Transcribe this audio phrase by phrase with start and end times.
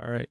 [0.00, 0.28] All right.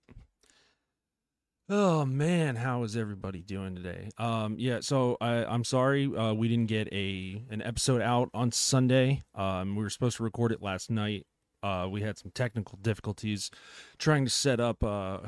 [1.69, 4.09] Oh man, how is everybody doing today?
[4.17, 8.53] Um, yeah, so I, I'm sorry uh, we didn't get a an episode out on
[8.53, 9.23] Sunday.
[9.35, 11.25] Um, we were supposed to record it last night.
[11.61, 13.51] Uh, we had some technical difficulties
[13.97, 15.19] trying to set up uh,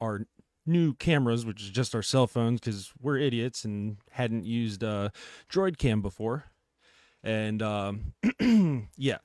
[0.00, 0.20] our
[0.64, 5.08] new cameras, which is just our cell phones, because we're idiots and hadn't used uh,
[5.50, 6.44] DroidCam before.
[7.24, 8.12] And um,
[8.96, 9.18] yeah,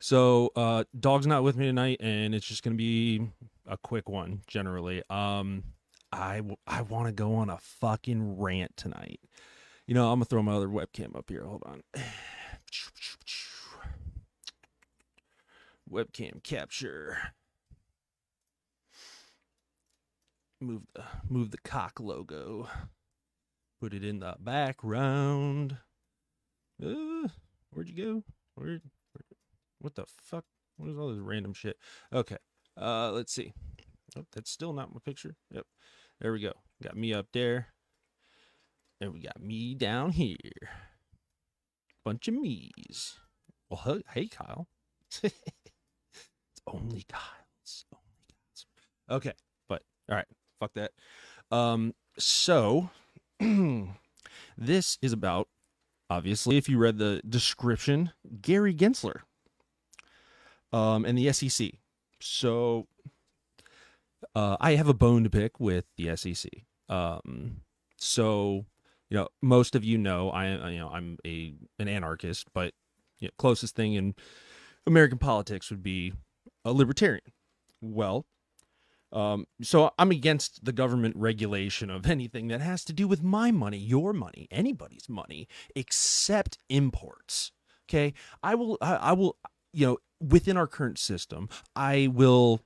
[0.00, 3.30] so uh, dog's not with me tonight, and it's just gonna be
[3.68, 5.02] a quick one generally.
[5.10, 5.64] Um,
[6.10, 9.20] I, I want to go on a fucking rant tonight.
[9.86, 11.44] You know, I'm gonna throw my other webcam up here.
[11.44, 11.82] Hold on.
[15.90, 17.16] Webcam capture.
[20.60, 22.68] Move the move the cock logo.
[23.80, 25.78] Put it in the background.
[26.82, 27.28] Uh,
[27.72, 28.24] where'd you go?
[28.56, 28.80] Where?
[29.78, 30.44] What the fuck?
[30.76, 31.78] What is all this random shit?
[32.12, 32.36] Okay.
[32.80, 33.52] Uh, let's see.
[34.16, 35.34] Oh, that's still not my picture.
[35.50, 35.64] Yep.
[36.20, 36.52] There we go.
[36.82, 37.68] Got me up there.
[39.00, 40.36] And we got me down here.
[42.04, 43.18] Bunch of me's.
[43.70, 44.66] Well, hey, Kyle.
[45.22, 45.34] it's
[46.66, 47.84] only Kyle's.
[47.92, 48.66] Only Kyle's.
[49.10, 49.32] Okay,
[49.68, 50.26] but all right,
[50.58, 50.92] fuck that.
[51.50, 52.90] Um, so
[54.58, 55.48] this is about
[56.10, 59.20] obviously, if you read the description, Gary Gensler.
[60.72, 61.70] Um, and the SEC.
[62.20, 62.86] So
[64.34, 66.50] uh, I have a bone to pick with the SEC.
[66.88, 67.62] Um,
[67.96, 68.66] so
[69.10, 72.74] you know, most of you know I you know I'm a an anarchist, but
[73.18, 74.14] you know, closest thing in
[74.86, 76.12] American politics would be
[76.64, 77.32] a libertarian.
[77.80, 78.26] Well,
[79.12, 83.50] um, so I'm against the government regulation of anything that has to do with my
[83.50, 87.52] money, your money, anybody's money, except imports.
[87.88, 89.36] Okay, I will, I, I will,
[89.78, 92.62] you know, within our current system, I will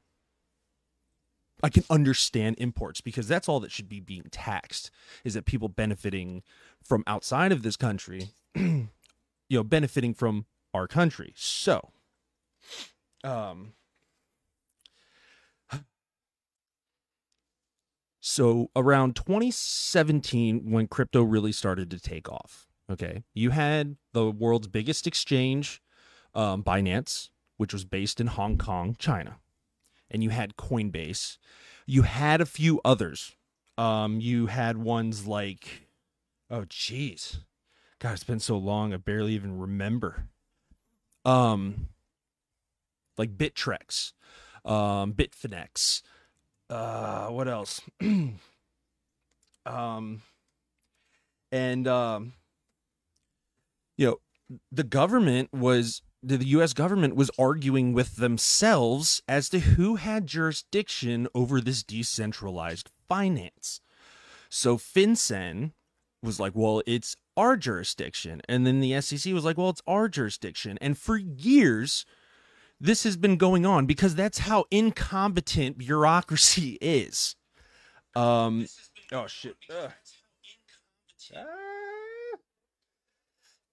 [1.62, 4.90] I can understand imports because that's all that should be being taxed
[5.22, 6.42] is that people benefiting
[6.82, 8.88] from outside of this country, you
[9.50, 11.34] know, benefiting from our country.
[11.36, 11.90] So,
[13.22, 13.74] um,
[18.20, 24.66] so around 2017, when crypto really started to take off, okay, you had the world's
[24.66, 25.81] biggest exchange,
[26.34, 29.38] um, Binance, which was based in Hong Kong, China
[30.12, 31.38] and you had Coinbase.
[31.86, 33.34] You had a few others.
[33.76, 35.88] Um, you had ones like,
[36.50, 37.38] oh, jeez,
[37.98, 40.28] God, it's been so long, I barely even remember.
[41.24, 41.88] Um,
[43.16, 44.12] like Bittrex,
[44.64, 46.02] um, Bitfinex.
[46.68, 47.80] Uh, what else?
[49.66, 50.22] um,
[51.50, 52.34] and um,
[53.96, 54.16] you know,
[54.70, 61.26] the government was the US government was arguing with themselves as to who had jurisdiction
[61.34, 63.80] over this decentralized finance.
[64.48, 65.72] So FinCEN
[66.22, 68.40] was like, well, it's our jurisdiction.
[68.48, 70.78] And then the SEC was like, well, it's our jurisdiction.
[70.80, 72.04] And for years,
[72.80, 77.34] this has been going on because that's how incompetent bureaucracy is.
[78.14, 78.66] Um,
[79.10, 79.56] oh, shit.
[79.74, 79.92] Ah.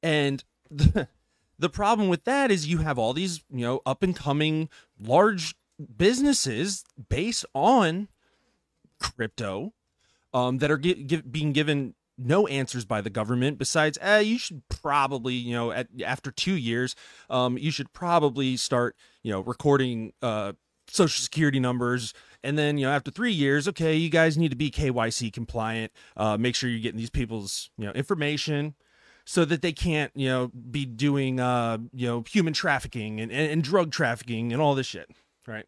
[0.02, 0.44] And.
[0.72, 1.08] The,
[1.60, 5.56] the problem with that is you have all these, you know, up and coming large
[5.98, 8.08] businesses based on
[9.00, 9.74] crypto
[10.34, 15.34] um, that are being given no answers by the government besides eh, you should probably
[15.34, 16.94] you know at, after two years
[17.30, 20.52] um, you should probably start you know recording uh,
[20.90, 22.14] social security numbers.
[22.44, 25.92] And then you know after three years okay you guys need to be kyc compliant.
[26.16, 28.76] Uh, make sure you're getting these people's you know information
[29.30, 33.52] so that they can't, you know, be doing, uh, you know, human trafficking and, and,
[33.52, 35.08] and drug trafficking and all this shit,
[35.46, 35.68] right?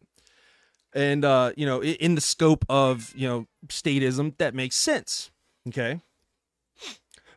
[0.92, 5.30] And uh, you know, in the scope of you know statism, that makes sense,
[5.68, 6.00] okay.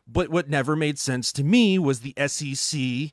[0.04, 3.12] But what never made sense to me was the SEC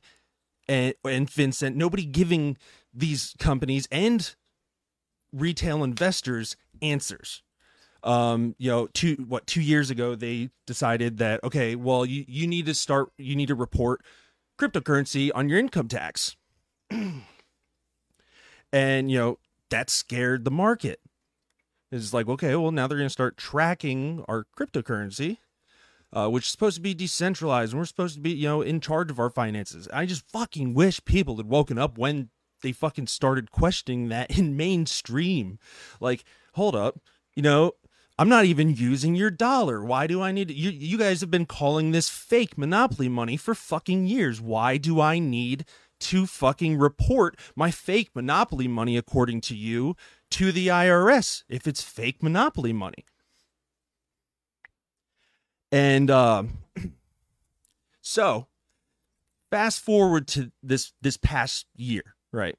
[0.66, 2.56] and, and FinCEN, nobody giving
[2.92, 4.34] these companies and
[5.32, 7.43] retail investors answers
[8.04, 12.46] um, you know, two what two years ago they decided that okay, well you you
[12.46, 14.02] need to start you need to report
[14.60, 16.36] cryptocurrency on your income tax,
[18.72, 19.38] and you know
[19.70, 21.00] that scared the market.
[21.90, 25.38] It's like okay, well now they're going to start tracking our cryptocurrency.
[26.12, 28.78] Uh, which is supposed to be decentralized and we're supposed to be you know in
[28.78, 32.30] charge of our finances i just fucking wish people had woken up when
[32.62, 35.58] they fucking started questioning that in mainstream
[36.00, 36.22] like
[36.52, 37.00] hold up
[37.34, 37.72] you know
[38.16, 39.84] I'm not even using your dollar.
[39.84, 40.50] Why do I need?
[40.50, 44.40] You, you guys have been calling this fake monopoly money for fucking years.
[44.40, 45.64] Why do I need
[46.00, 49.96] to fucking report my fake monopoly money, according to you,
[50.30, 53.04] to the IRS if it's fake monopoly money.
[55.72, 56.44] And uh,
[58.00, 58.46] so,
[59.50, 62.56] fast forward to this this past year, right?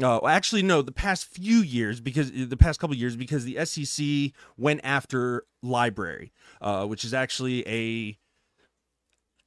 [0.00, 4.32] Uh, actually, no, the past few years because the past couple years because the SEC
[4.56, 6.30] went after LBRY
[6.60, 8.18] uh, which is actually a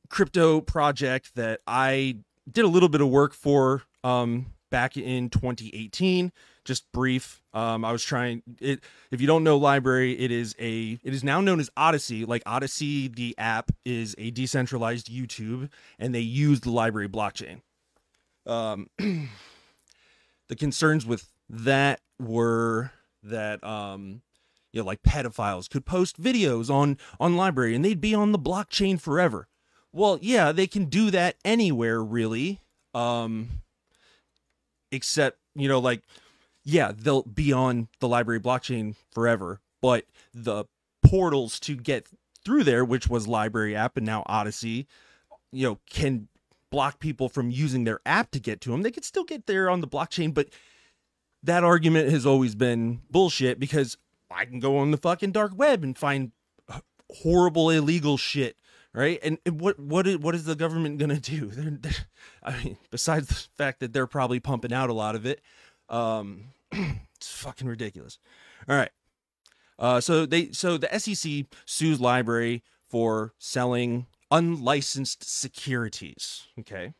[0.09, 2.17] crypto project that I
[2.49, 6.31] did a little bit of work for um, back in 2018
[6.63, 7.41] just brief.
[7.53, 11.23] Um, i was trying it if you don't know LBRY it is a it is
[11.23, 12.25] now known as Odysee.
[12.25, 15.69] Like Odysee the app is a decentralized youtube
[15.99, 17.61] and they use the LBRY blockchain.
[18.45, 18.89] Um,
[20.51, 22.91] the concerns with that were
[23.23, 24.21] that um,
[24.73, 28.37] you know like pedophiles could post videos on on LBRY and they'd be on the
[28.37, 29.47] blockchain forever.
[29.93, 32.59] Well yeah they can do that anywhere really
[32.93, 33.61] um
[34.91, 36.03] except you know like
[36.65, 40.03] yeah they'll be on the LBRY blockchain forever but
[40.33, 40.65] the
[41.01, 42.07] portals to get
[42.43, 44.85] through there which was LBRY app and now Odysee
[45.53, 46.27] you know can
[46.71, 49.69] block people from using their app to get to them they could still get there
[49.69, 50.49] on the blockchain but
[51.43, 53.97] that argument has always been bullshit because
[54.31, 56.31] i can go on the fucking dark web and find
[57.09, 58.57] horrible illegal shit
[58.93, 59.19] right?
[59.23, 61.45] And, what what is, what is the government gonna do?
[61.51, 61.91] They're, they're,
[62.43, 65.41] I mean, besides the fact that they're probably pumping out a lot of it,
[65.89, 68.19] um, it's fucking ridiculous.
[68.67, 68.91] All right,
[69.79, 76.47] uh, so they so the SEC sues LBRY for selling unlicensed securities.
[76.59, 76.93] Okay,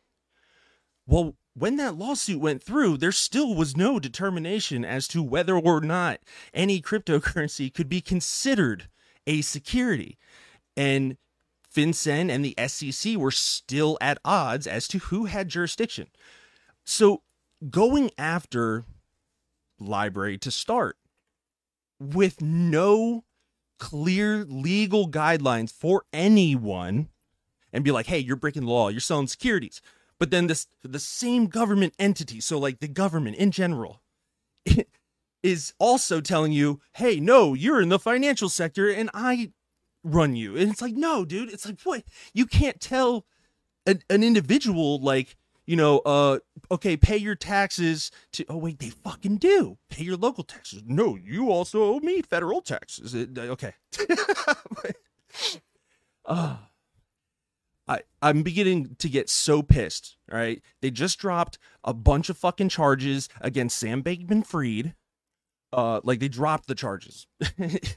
[1.07, 1.35] well.
[1.53, 6.21] When that lawsuit went through, there still was no determination as to whether or not
[6.53, 8.87] any cryptocurrency could be considered
[9.27, 10.17] a security.
[10.77, 11.17] And
[11.75, 16.07] FinCEN and the SEC were still at odds as to who had jurisdiction.
[16.85, 17.21] So
[17.69, 18.85] going after
[19.81, 20.97] LBRY to start
[21.99, 23.25] with no
[23.77, 27.09] clear legal guidelines for anyone
[27.73, 29.81] and be like, hey, you're breaking the law, you're selling securities.
[30.19, 34.01] But then this the same government entity, so like the government in general,
[35.43, 39.51] is also telling you, hey, no, you're in the financial sector and I
[40.03, 40.55] run you.
[40.57, 41.51] And it's like, no, dude.
[41.51, 42.03] It's like, what?
[42.33, 43.25] You can't tell
[43.85, 46.39] an, an individual, like, you know, uh,
[46.69, 49.77] okay, pay your taxes to, oh, wait, they fucking do.
[49.89, 50.83] Pay your local taxes.
[50.85, 53.13] No, you also owe me federal taxes.
[53.13, 53.73] It, okay.
[56.25, 56.57] uh,
[57.91, 60.61] I, I'm beginning to get so pissed, right?
[60.81, 64.95] They just dropped a bunch of fucking charges against Sam Bankman-Fried.
[65.73, 67.27] Uh, like they dropped the charges.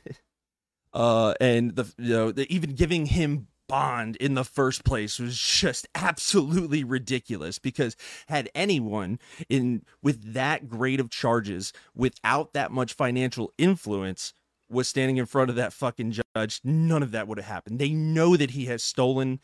[0.92, 5.38] uh, and the you know the, even giving him bond in the first place was
[5.38, 7.96] just absolutely ridiculous because
[8.28, 9.18] had anyone
[9.48, 14.34] in with that grade of charges without that much financial influence
[14.68, 17.90] was standing in front of that fucking judge none of that would have happened they
[17.90, 19.40] know that he has stolen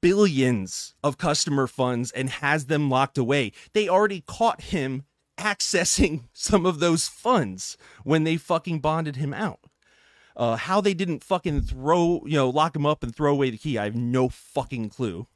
[0.00, 5.04] billions of customer funds and has them locked away they already caught him
[5.38, 9.60] accessing some of those funds when they fucking bonded him out
[10.40, 13.58] uh, how they didn't fucking throw, you know, lock him up and throw away the
[13.58, 15.26] key, I have no fucking clue.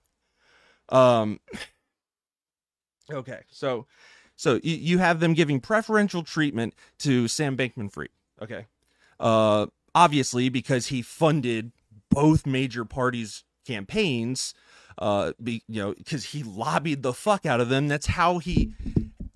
[0.88, 1.40] Um.
[3.12, 3.86] Okay, so,
[4.34, 8.08] so you, you have them giving preferential treatment to Sam Bankman-Fried.
[8.40, 8.64] Okay,
[9.20, 11.72] uh, obviously because he funded
[12.08, 14.54] both major parties' campaigns.
[14.96, 17.88] Uh, be, you know, because he lobbied the fuck out of them.
[17.88, 18.74] That's how he.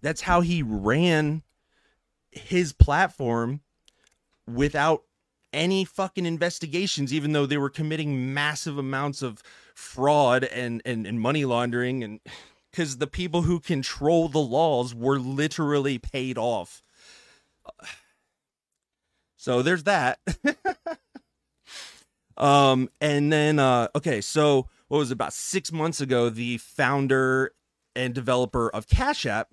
[0.01, 1.43] That's how he ran
[2.31, 3.63] his platform
[4.47, 5.03] without
[5.53, 9.43] any fucking investigations, even though they were committing massive amounts of
[9.75, 12.21] fraud and, and, and money laundering and
[12.71, 16.83] because the people who control the laws were literally paid off.
[19.37, 20.19] So there's that.
[22.39, 26.31] um, and then uh, okay, so what was it, about six months ago?
[26.31, 27.53] The founder
[27.95, 29.53] and developer of Cash App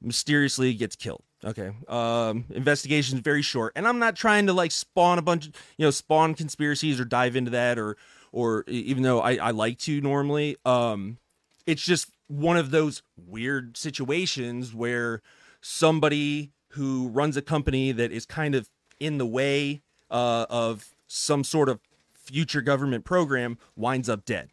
[0.00, 1.22] mysteriously gets killed.
[1.44, 1.70] Okay.
[1.88, 5.54] Um, investigation is very short, and I'm not trying to like spawn a bunch, of,
[5.76, 7.96] you know, spawn conspiracies or dive into that, or
[8.32, 11.18] or even though I, I like to normally, um,
[11.66, 15.22] it's just one of those weird situations where
[15.60, 18.68] somebody who runs a company that is kind of
[19.00, 21.80] in the way uh, of some sort of
[22.26, 24.50] future government program winds up dead.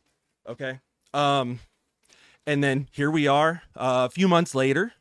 [0.48, 0.80] Okay.
[1.14, 1.60] Um,
[2.46, 4.94] and then here we are uh, a few months later,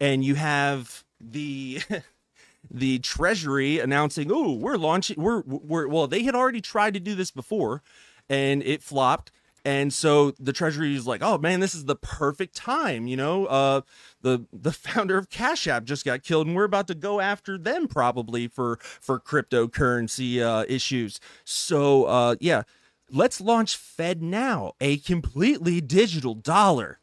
[0.00, 1.80] and you have the
[2.70, 7.14] the treasury announcing oh we're launching we're we're well they had already tried to do
[7.14, 7.82] this before
[8.28, 9.32] and it flopped
[9.64, 13.46] and so the treasury is like oh man this is the perfect time you know?
[13.46, 13.80] Uh
[14.20, 17.58] the the founder of cash app just got killed and we're about to go after
[17.58, 21.20] them probably for for cryptocurrency uh issues.
[21.44, 22.62] So uh yeah
[23.10, 26.98] let's launch FedNow a completely digital dollar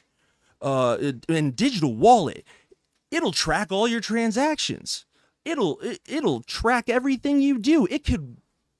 [0.61, 2.43] uh and digital wallet.
[3.11, 5.05] It'll track all your transactions.
[5.45, 7.87] It'll it, it'll track everything you do.
[7.89, 8.37] It could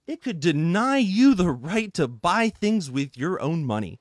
[0.10, 4.00] it could deny you the right to buy things with your own money.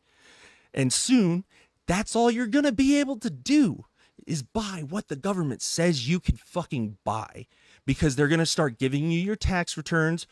[0.73, 1.45] And soon,
[1.87, 3.85] that's all you're going to be able to do
[4.27, 7.47] is buy what the government says you can fucking buy
[7.85, 10.27] because they're going to start giving you your tax returns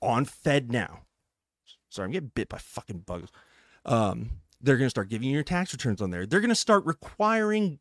[0.00, 0.98] on FedNow.
[1.88, 3.30] Sorry, I'm getting bit by fucking bugs.
[3.84, 6.26] Um, they're going to start giving you your tax returns on there.
[6.26, 7.80] They're going to start requiring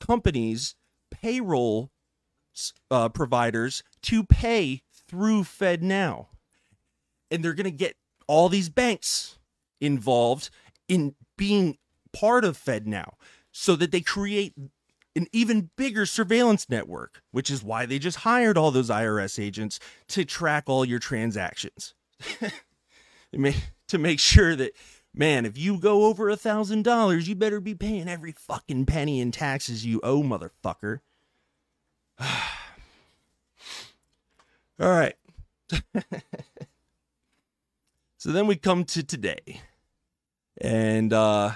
[0.00, 0.74] companies,
[1.10, 1.90] payroll
[2.90, 6.26] uh, providers to pay through FedNow
[7.30, 9.38] and they're going to get all these banks
[9.80, 10.50] involved
[10.88, 11.78] in being
[12.12, 13.12] part of FedNow
[13.52, 14.54] so that they create
[15.16, 19.80] an even bigger surveillance network, which is why they just hired all those IRS agents
[20.08, 21.94] to track all your transactions.
[23.88, 24.72] to make sure that,
[25.14, 29.20] man, if you go over a thousand dollars, you better be paying every fucking penny
[29.20, 31.00] in taxes you owe, motherfucker.
[32.20, 32.28] all
[34.78, 35.16] right.
[38.18, 39.60] So then we come to today.
[40.60, 41.52] And uh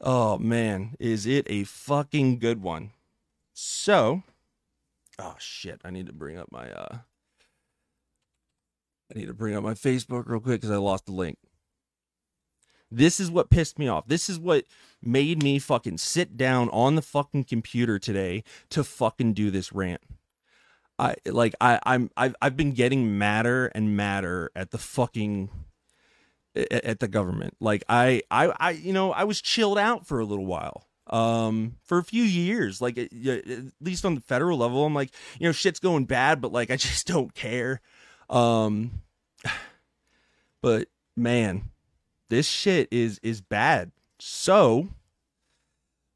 [0.00, 2.92] oh man, is it a fucking good one.
[3.52, 4.22] So,
[5.18, 6.98] oh shit, I need to bring up my uh
[9.12, 11.38] I need to bring up my Facebook real quick cuz I lost the link.
[12.88, 14.06] This is what pissed me off.
[14.06, 14.66] This is what
[15.02, 20.00] made me fucking sit down on the fucking computer today to fucking do this rant.
[20.98, 25.50] I like I I'm I've I've been getting madder and madder at the fucking
[26.54, 27.54] at the government.
[27.60, 31.76] Like I I I you know I was chilled out for a little while um
[31.84, 32.80] for a few years.
[32.80, 33.12] Like at,
[33.80, 36.76] least on the federal level i'm like you know shit's going bad but like i
[36.76, 37.80] just don't care.
[38.28, 39.02] Um
[40.62, 41.70] but man
[42.28, 43.92] this shit is is bad.
[44.18, 44.88] So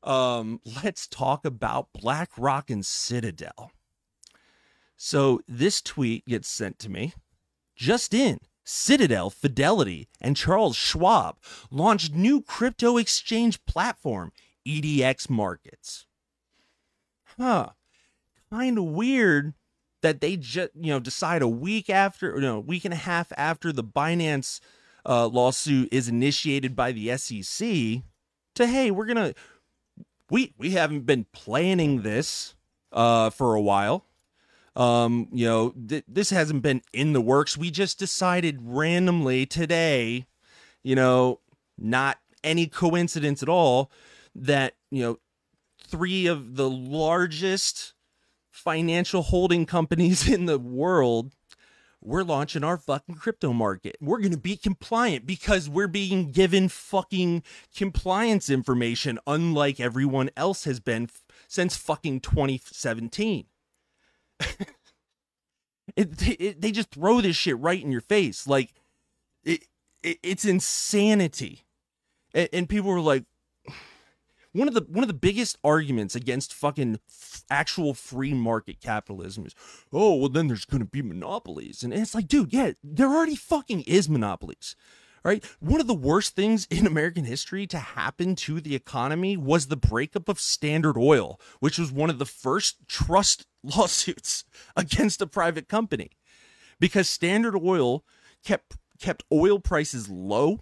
[0.03, 3.71] um let's talk about blackrock and citadel
[5.05, 7.13] so this tweet gets sent to me.
[7.75, 11.39] Just in, Citadel, Fidelity, and Charles Schwab
[11.73, 14.31] launched new crypto exchange platform,
[14.65, 16.07] EDX Markets.
[17.37, 17.71] Huh.
[18.49, 19.55] Kind of weird
[20.03, 23.73] that they just, you know, decide a week after, a week and a half after
[23.73, 24.61] the Binance
[25.05, 27.69] uh, lawsuit is initiated by the SEC
[28.55, 29.35] to, hey, we're going to,
[30.31, 32.55] we, we haven't been planning this
[32.93, 34.05] uh, for a while
[34.77, 37.57] um, you know, th- this hasn't been in the works.
[37.57, 40.27] We just decided randomly today,
[40.83, 41.41] you know,
[41.79, 43.91] not any coincidence at all,
[44.35, 45.19] that, you know,
[45.79, 47.95] three of the largest
[48.51, 51.33] financial holding companies in the world
[52.03, 53.97] we're launching our fucking crypto market.
[54.01, 57.45] We're going to be compliant because we're being given fucking
[57.77, 63.47] compliance information, unlike everyone else has been f- since fucking 2017.
[65.97, 68.47] it, it, they just throw this shit right in your face.
[68.47, 68.73] Like,
[69.45, 69.65] it,
[70.03, 71.65] it it's insanity.
[72.35, 73.25] And, and people were like,
[74.53, 79.47] one of the one of the biggest arguments against fucking f- actual free market capitalism
[79.47, 79.55] is,
[79.93, 83.37] oh well, then there's going to be monopolies, and it's like, dude, yeah, there already
[83.37, 84.77] fucking is monopolies
[85.25, 85.45] right?
[85.61, 89.77] One of the worst things in American history to happen to the economy was the
[89.77, 94.45] breakup of Standard Oil, which was one of the first trust lawsuits
[94.77, 96.11] against a private company
[96.81, 98.05] because Standard Oil
[98.45, 100.61] kept kept oil prices low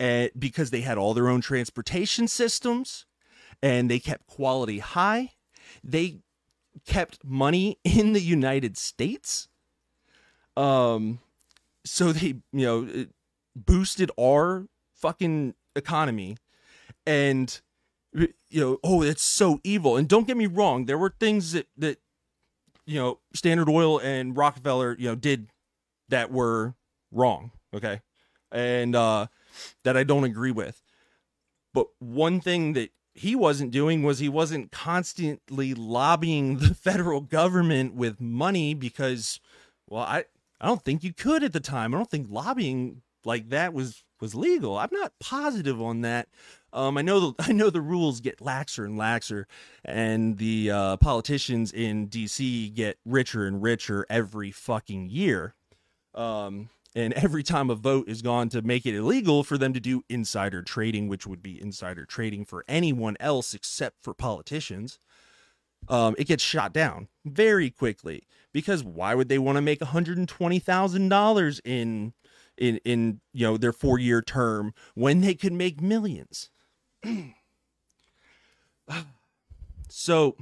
[0.00, 3.06] and eh, because they had all their own transportation systems
[3.62, 5.32] and they kept quality high.
[5.84, 6.20] They
[6.86, 9.48] kept money in the United States.
[10.56, 11.20] Um
[11.84, 13.06] so they, you know,
[13.54, 16.36] boosted our fucking economy
[17.06, 17.60] and
[18.14, 19.96] you know oh it's so evil.
[19.96, 21.98] And don't get me wrong there were things that that
[22.86, 25.48] you know standard oil and rockefeller you know did
[26.08, 26.74] that were
[27.10, 28.00] wrong okay?
[28.50, 29.26] And uh
[29.84, 30.82] that i don't agree with.
[31.74, 37.94] But one thing that he wasn't doing was he wasn't constantly lobbying the federal government
[37.94, 39.40] with money because
[39.88, 40.24] well i
[40.60, 41.94] i don't think you could at the time.
[41.94, 44.78] I don't think lobbying like that was was legal.
[44.78, 46.28] I'm not positive on that.
[46.72, 49.44] Um, I know the I know the rules get laxer and laxer,
[49.84, 52.70] and the uh, politicians in D.C.
[52.70, 55.54] get richer and richer every fucking year.
[56.14, 59.80] Um, And every time a vote is gone to make it illegal for them to
[59.80, 64.98] do insider trading, which would be insider trading for anyone else except for politicians,
[65.88, 68.24] um, it gets shot down very quickly.
[68.52, 72.12] Because why would they want to make $120,000 in
[72.58, 76.50] in in you know their four year term when they could make millions?
[79.88, 80.36] so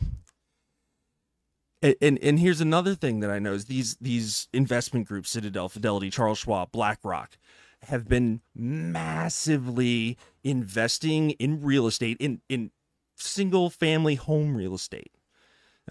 [1.83, 6.11] and, and, here's another thing that I know is these these investment groups, Citadel, Fidelity,
[6.11, 7.39] Charles Schwab, BlackRock,
[7.83, 12.71] have been massively investing in real estate in in
[13.17, 15.13] single family home real estate.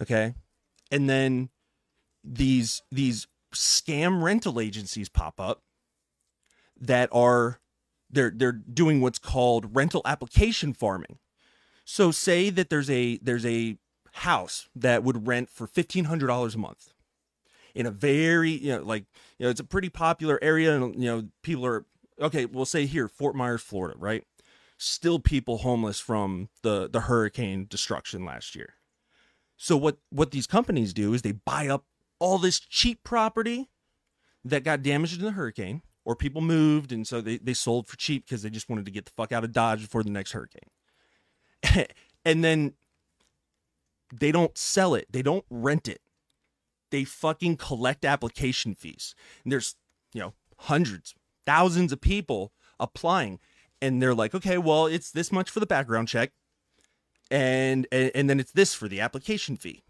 [0.00, 0.34] Okay,
[0.92, 1.50] and then
[2.22, 5.62] these these scam rental agencies pop up
[6.80, 7.60] that are
[8.10, 11.18] they're they're doing what's called rental application farming.
[11.84, 13.76] So say that there's a there's a
[14.12, 16.92] house that would rent for $1500 a month
[17.74, 19.04] in a very you know like
[19.38, 21.86] you know it's a pretty popular area and you know people are
[22.20, 24.24] okay we'll say here fort myers florida right
[24.76, 28.74] still people homeless from the the hurricane destruction last year
[29.56, 31.84] so what what these companies do is they buy up
[32.18, 33.70] all this cheap property
[34.44, 37.96] that got damaged in the hurricane or people moved and so they, they sold for
[37.96, 40.32] cheap because they just wanted to get the fuck out of dodge before the next
[40.32, 40.70] hurricane
[42.24, 42.74] and then
[44.12, 45.06] they don't sell it.
[45.10, 46.00] They don't rent it.
[46.90, 49.14] They fucking collect application fees.
[49.44, 49.76] And there's,
[50.12, 51.14] you know, hundreds,
[51.46, 53.38] thousands of people applying
[53.82, 56.32] and they're like, "Okay, well, it's this much for the background check."
[57.30, 59.82] And and, and then it's this for the application fee.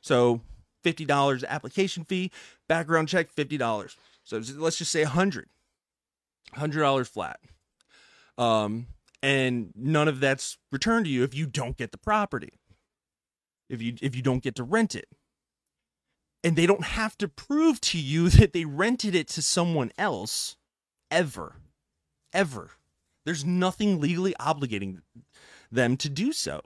[0.00, 0.40] So,
[0.82, 2.30] $50 application fee,
[2.68, 3.96] background check $50.
[4.24, 5.48] So let's just say 100.
[6.56, 7.40] $100 flat.
[8.38, 8.86] Um
[9.22, 12.58] and none of that's returned to you if you don't get the property
[13.72, 15.08] if you if you don't get to rent it.
[16.44, 20.56] And they don't have to prove to you that they rented it to someone else
[21.10, 21.56] ever.
[22.32, 22.70] Ever.
[23.24, 25.00] There's nothing legally obligating
[25.70, 26.60] them to do so.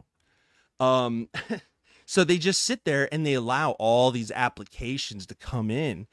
[0.81, 1.29] Um
[2.07, 6.07] so they just sit there and they allow all these applications to come in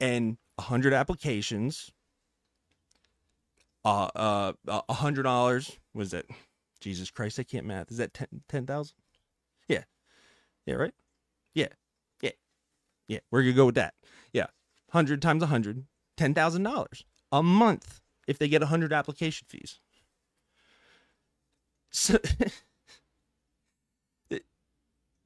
[0.00, 1.90] and 100 applications
[3.84, 6.26] uh uh a hundred dollars was it
[6.80, 8.12] jesus christ i can't math is that
[8.48, 8.94] 10,000
[9.68, 9.84] yeah
[10.68, 10.92] yeah, right?
[11.54, 11.68] Yeah.
[12.20, 12.32] Yeah.
[13.08, 13.20] Yeah.
[13.32, 13.94] Going to go with that.
[14.34, 14.48] Yeah.
[14.90, 15.86] 100 times 100,
[16.18, 19.80] $10,000 a month if they get 100 application fees.
[21.90, 22.18] So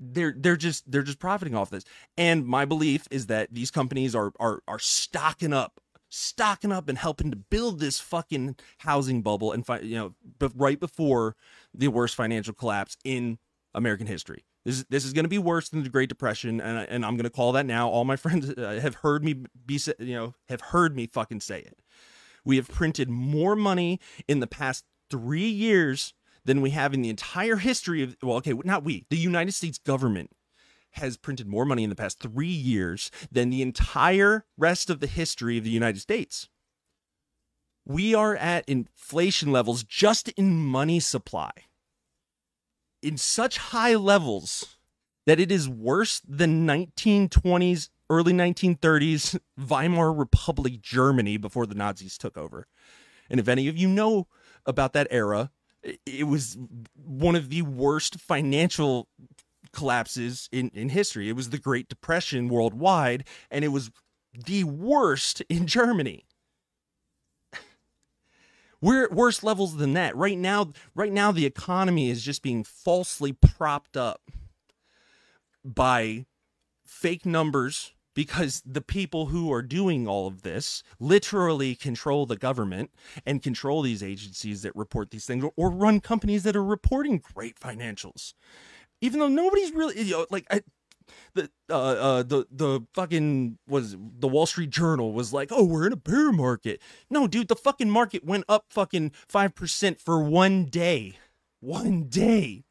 [0.03, 1.85] they're they're just they're just profiting off this.
[2.17, 5.81] And my belief is that these companies are are are stocking up
[6.15, 10.53] stocking up and helping to build this fucking housing bubble and fi- you know but
[10.55, 11.35] right before
[11.73, 13.39] the worst financial collapse in
[13.75, 14.45] American history.
[14.65, 17.25] This this is going to be worse than the Great Depression, and and I'm going
[17.25, 17.89] to call that now.
[17.89, 21.61] All my friends uh, have heard me be you know have heard me fucking say
[21.61, 21.79] it.
[22.45, 27.11] We have printed more money in the past three years than we have in the
[27.11, 30.31] entire history of well, okay, not we, the United States government
[30.97, 35.07] has printed more money in the past three years than the entire rest of the
[35.07, 36.49] history of the United States.
[37.85, 41.51] We are at inflation levels just in money supply
[43.03, 44.77] in such high levels
[45.27, 52.37] that it is worse than 1920s, early 1930s Weimar Republic Germany before the Nazis took
[52.37, 52.67] over.
[53.29, 54.29] And if any of you know
[54.67, 55.51] about that era,
[55.83, 56.57] it was
[56.95, 59.09] one of the worst financial
[59.73, 61.29] collapses in, in history.
[61.29, 63.91] It was the Great Depression worldwide, and it was
[64.33, 66.25] the worst in Germany.
[68.81, 70.17] We're at worse levels than that.
[70.17, 74.23] Right now, right now the economy is just being falsely propped up
[75.65, 76.27] by
[76.85, 82.91] fake numbers because the people who are doing all of this literally control the government
[83.25, 87.59] and control these agencies that report these things or run companies that are reporting great
[87.59, 88.35] financials
[89.01, 90.63] even though nobody's really you know, like I,
[91.35, 95.87] the uh, uh the the fucking was the Wall Street Journal was like, "Oh, we're
[95.87, 100.65] in a bear market." No, dude, the fucking market went up fucking 5% for one
[100.67, 101.19] day.
[101.61, 102.65] One day.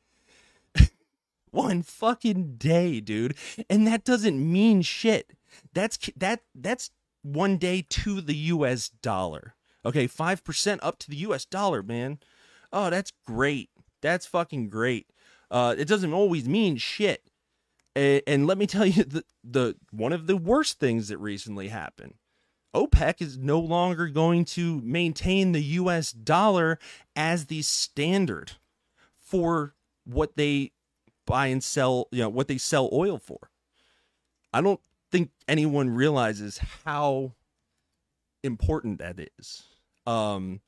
[1.51, 3.35] One fucking day, dude.
[3.69, 5.33] And that doesn't mean shit.
[5.73, 9.55] That's that that's one day to the US dollar.
[9.85, 12.19] Okay, 5% up to the US dollar, man.
[12.71, 13.69] Oh, that's great.
[14.01, 15.07] That's fucking great.
[15.49, 17.29] Uh, it doesn't always mean shit.
[17.95, 21.67] And, and let me tell you the, the one of the worst things that recently
[21.67, 22.15] happened.
[22.73, 26.79] OPEC is no longer going to maintain the US dollar
[27.15, 28.53] as the standard
[29.19, 30.71] for what they
[31.31, 33.49] buy and sell, you know, what they sell oil for.
[34.51, 34.81] I don't
[35.13, 37.31] think anyone realizes how
[38.43, 39.63] important that is.
[40.05, 40.59] Um,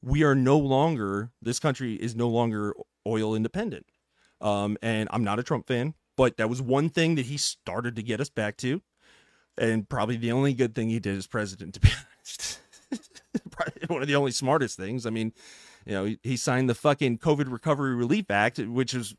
[0.00, 2.74] we are no longer this country is no longer
[3.04, 3.86] oil independent.
[4.40, 7.96] Um, and I'm not a Trump fan, but that was one thing that he started
[7.96, 8.82] to get us back to,
[9.58, 12.60] and probably the only good thing he did as president, to be honest.
[13.88, 15.06] one of the only smartest things.
[15.06, 15.32] I mean,
[15.86, 19.14] you know, he, signed the fucking COVID Recovery Relief Act, which was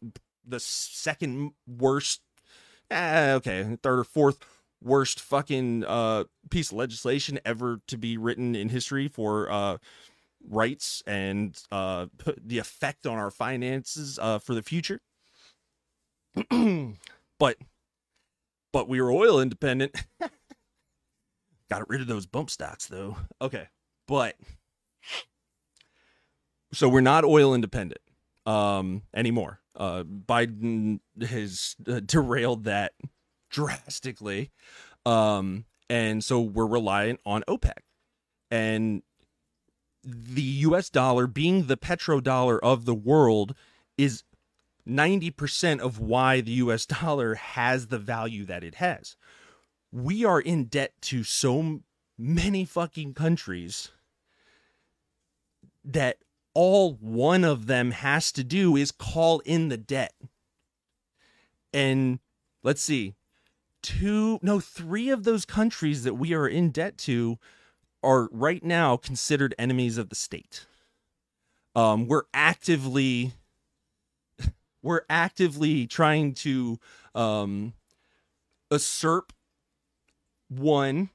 [0.48, 2.22] the second worst,
[2.90, 4.40] eh, okay, third or fourth
[4.82, 9.78] worst fucking uh, piece of legislation ever to be written in history for uh,
[10.48, 12.06] rights and uh,
[12.44, 15.02] the effect on our finances uh, for the future.
[17.40, 17.58] but
[18.72, 19.96] but we were oil independent.
[21.70, 23.18] Got rid of those bump stocks though.
[23.42, 23.68] Okay,
[24.08, 24.36] but
[26.74, 28.02] so we're not oil independent
[28.46, 29.60] um, anymore.
[29.76, 32.94] Uh, Biden has uh, derailed that
[33.50, 34.52] drastically,
[35.06, 37.78] um, and so we're reliant on OPEC.
[38.52, 39.04] And
[40.04, 43.56] the US dollar being the petrodollar of the world
[43.98, 44.24] is
[44.88, 49.18] 90% of why the US dollar has the value that it has.
[49.92, 51.82] We are in debt to so
[52.18, 53.92] many fucking countries
[55.84, 56.18] that
[56.56, 60.14] all one of them has to do is call in the debt.
[61.72, 62.20] And
[62.64, 63.14] let's see,
[63.84, 67.38] two, no, three of those countries that we are in debt to
[68.02, 70.66] are right now considered enemies of the state.
[71.76, 73.34] Um, we're actively
[74.82, 76.80] we're actively trying to
[77.14, 77.74] um,
[78.72, 79.34] usurp
[80.48, 81.10] one.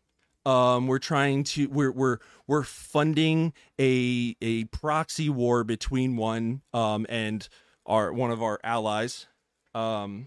[0.51, 7.07] Um, we're trying to we're we're we're funding a a proxy war between one um,
[7.09, 7.49] and
[7.87, 9.29] our one of our allies.
[9.77, 10.27] Um,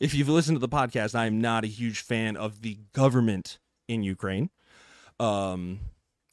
[0.00, 3.58] if you've listened to the podcast, I am not a huge fan of the government
[3.86, 4.48] in Ukraine.
[5.20, 5.80] Um,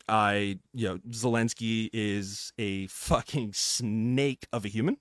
[0.07, 4.97] I, you know, Zelensky is a fucking snake of a human.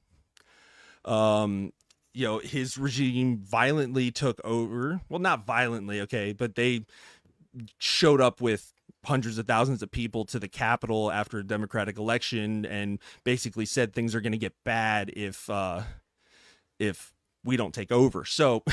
[1.04, 1.72] Um,
[2.12, 5.00] you know, his regime violently took over.
[5.08, 6.84] Well, not violently, okay, but they
[7.78, 8.72] showed up with
[9.04, 13.92] hundreds of thousands of people to the Capitol after a Democratic election and basically said
[13.92, 15.82] things are going to get bad if uh,
[16.78, 18.24] if we don't take over.
[18.24, 18.64] So,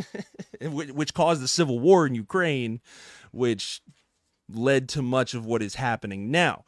[0.60, 2.80] which caused the civil war in Ukraine,
[3.32, 3.80] which
[4.52, 6.64] led to much of what is happening now.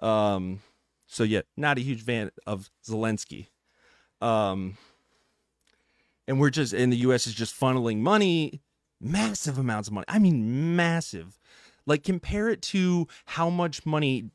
[0.00, 0.60] Um,
[1.06, 3.48] so yeah, not a huge fan of Zelensky.
[4.20, 4.76] Um,
[6.26, 7.26] and we're just and the U.S.
[7.26, 8.62] is just funneling money,
[9.00, 10.06] massive amounts of money.
[10.08, 11.38] I mean, massive.
[11.86, 14.30] Like compare it to how much money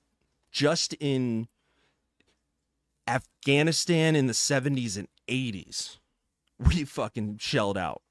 [0.51, 1.47] just in
[3.07, 5.97] Afghanistan in the 70s and 80s
[6.59, 8.01] we fucking shelled out.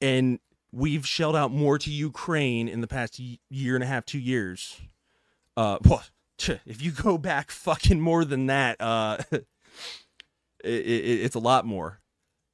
[0.00, 0.40] And
[0.72, 4.80] we've shelled out more to Ukraine in the past year and a half, two years.
[5.56, 6.02] Uh, well,
[6.66, 9.44] if you go back fucking more than that, uh, it,
[10.64, 12.00] it, it's a lot more.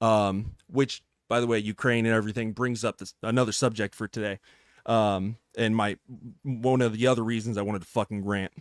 [0.00, 4.38] Um, which, by the way, Ukraine and everything brings up this another subject for today.
[4.86, 5.98] Um, and my
[6.42, 8.52] one of the other reasons I wanted to fucking rant.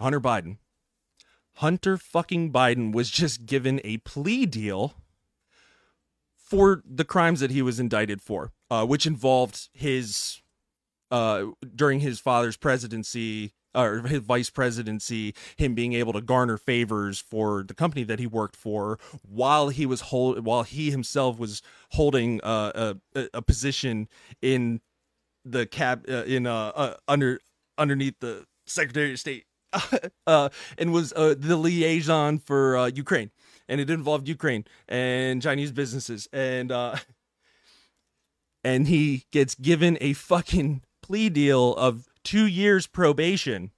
[0.00, 0.58] Hunter Biden.
[1.56, 4.94] Hunter fucking Biden was just given a plea deal
[6.34, 10.40] for the crimes that he was indicted for, uh, which involved his
[11.10, 17.18] uh, during his father's presidency or his vice presidency, him being able to garner favors
[17.18, 21.62] for the company that he worked for while he was hold while he himself was
[21.90, 24.08] holding uh, a a position
[24.40, 24.80] in
[25.44, 27.40] the cab uh, in uh, uh, under
[27.78, 29.44] underneath the Secretary of State
[30.26, 33.30] uh, and was uh, the liaison for Ukraine.
[33.68, 36.72] And it involved Ukraine and Chinese businesses, and
[38.64, 43.70] and he gets given a fucking plea deal of two years probation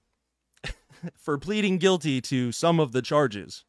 [1.17, 3.65] for pleading guilty to some of the charges.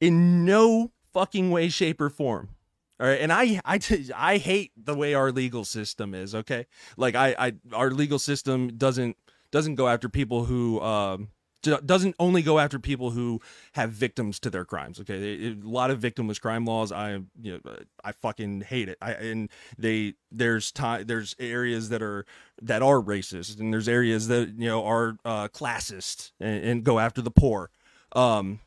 [0.00, 2.50] In no fucking way, shape, or form.
[2.98, 3.80] All right, and I, I,
[4.16, 6.34] I hate the way our legal system is.
[6.34, 9.16] Okay, like I, I, our legal system doesn't
[9.50, 11.28] doesn't go after people who um,
[11.62, 13.40] doesn't only go after people who
[13.72, 15.00] have victims to their crimes.
[15.00, 16.92] Okay, a lot of victimless crime laws.
[16.92, 18.98] I you know I fucking hate it.
[19.00, 19.48] I and
[19.78, 22.26] they there's time there's areas that are
[22.60, 26.98] that are racist and there's areas that you know are uh, classist and, and go
[26.98, 27.70] after the poor.
[28.14, 28.60] Um,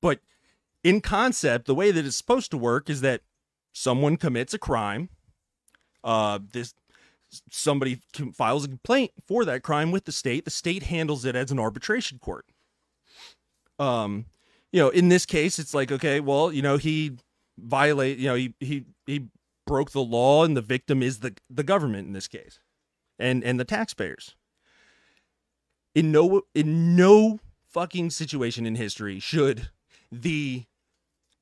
[0.00, 0.20] but
[0.84, 3.22] in concept, the way that it's supposed to work is that
[3.72, 5.08] someone commits a crime.
[6.04, 6.74] Uh, this
[7.50, 8.00] somebody
[8.34, 10.44] files a complaint for that crime with the state.
[10.44, 12.46] The state handles it as an arbitration court.
[13.78, 14.26] Um,
[14.72, 17.18] you know, in this case, it's like, okay, well, you know, he
[17.58, 19.28] violate, you know, he he he
[19.66, 22.60] broke the law, and the victim is the the government in this case.
[23.18, 24.36] and and the taxpayers.
[25.94, 29.70] In no in no fucking situation in history should
[30.12, 30.64] the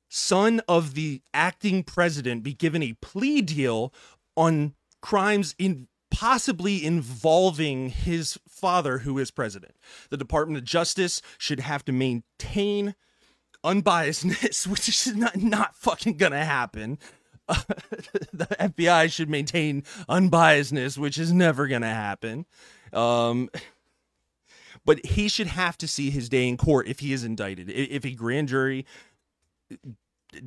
[0.09, 3.93] son of the acting president be given a plea deal
[4.35, 9.75] on crimes in possibly involving his father who is president.
[10.09, 12.95] The Department of Justice should have to maintain
[13.63, 16.97] unbiasedness, which is not, not fucking gonna happen.
[17.47, 17.61] Uh,
[18.33, 22.47] the FBI should maintain unbiasedness, which is never gonna happen.
[22.91, 23.51] Um,
[24.85, 27.69] but he should have to see his day in court if he is indicted.
[27.69, 28.87] If a grand jury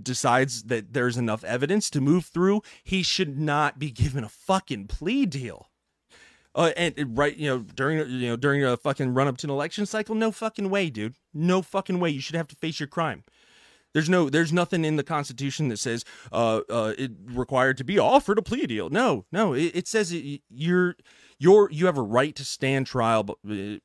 [0.03, 4.87] decides that there's enough evidence to move through, he should not be given a fucking
[4.87, 5.71] plea deal.
[6.55, 9.51] Uh, and right, you know, during you know during a fucking run up to an
[9.51, 12.11] election cycle, no fucking way, dude, no fucking way.
[12.11, 13.23] You should have to face your crime.
[13.95, 17.99] There's no, there's nothing in the Constitution that says uh, uh, it required to be
[17.99, 18.91] offered a plea deal.
[18.91, 20.97] No, no, it, it says it, you're,
[21.39, 23.79] you're, you have a right to stand trial uh,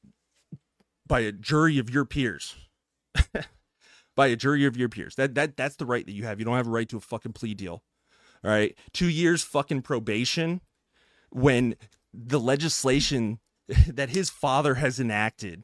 [1.08, 2.56] by a jury of your peers.
[4.16, 5.16] by a jury of your peers.
[5.16, 6.40] That that that's the right that you have.
[6.40, 7.84] You don't have a right to a fucking plea deal.
[8.44, 8.78] All right.
[8.92, 10.62] Two years fucking probation
[11.32, 11.76] when
[12.14, 13.40] the legislation
[13.88, 15.64] that his father has enacted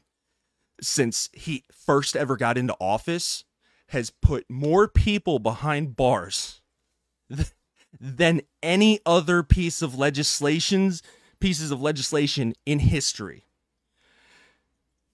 [0.80, 3.44] since he first ever got into office
[3.88, 6.62] has put more people behind bars
[8.00, 11.02] than any other piece of legislations
[11.40, 13.44] pieces of legislation in history.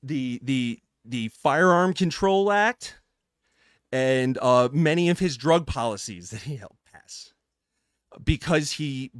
[0.03, 2.97] The the the Firearm Control Act
[3.93, 7.33] and uh, many of his drug policies that he helped pass
[8.23, 9.11] because he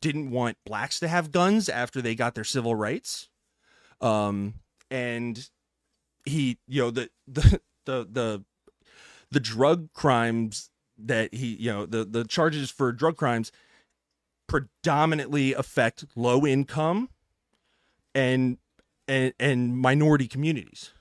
[0.00, 3.28] didn't want blacks to have guns after they got their civil rights.
[4.00, 4.54] Um,
[4.90, 5.48] and
[6.24, 8.44] he, you know, the, the, the, the,
[9.30, 13.50] the drug crimes that he, you know, the, the charges for drug crimes
[14.46, 17.08] predominantly affect low income
[18.14, 18.58] and,
[19.08, 20.92] and, and minority communities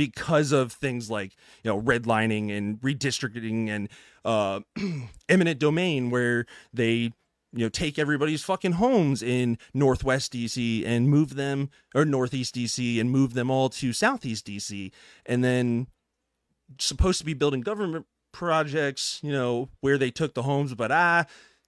[0.00, 3.90] because of things like you know redlining and redistricting and
[4.24, 4.60] uh,
[5.28, 7.12] eminent domain, where they
[7.52, 12.98] you know take everybody's fucking homes in northwest DC and move them or northeast DC
[12.98, 14.90] and move them all to southeast DC,
[15.26, 15.86] and then
[16.78, 21.26] supposed to be building government projects, you know, where they took the homes, but ah.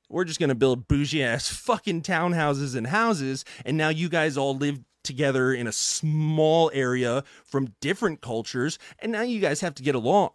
[0.08, 4.54] We're just gonna build bougie ass fucking townhouses and houses, and now you guys all
[4.54, 9.82] live together in a small area from different cultures, and now you guys have to
[9.82, 10.30] get along.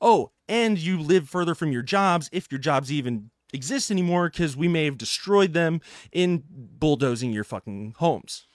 [0.00, 4.56] Oh, and you live further from your jobs if your jobs even exist anymore because
[4.56, 5.80] we may have destroyed them
[6.10, 8.46] in bulldozing your fucking homes.